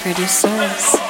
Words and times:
producers. 0.00 1.09